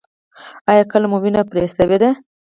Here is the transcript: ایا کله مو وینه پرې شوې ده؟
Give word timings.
ایا 0.69 0.83
کله 0.91 1.07
مو 1.11 1.17
وینه 1.21 1.41
پرې 1.49 1.65
شوې 1.75 1.97
ده؟ 2.01 2.09